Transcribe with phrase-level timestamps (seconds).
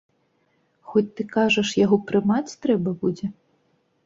[0.93, 3.31] Хоць ты кажаш, яго прымаць трэба будзе?